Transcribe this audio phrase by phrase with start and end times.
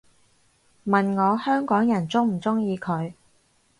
[0.83, 3.13] 問我香港人鍾唔鍾意佢